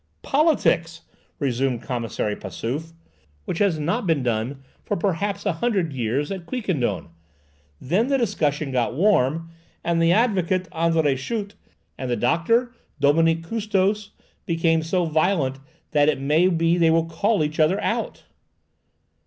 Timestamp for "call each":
17.05-17.59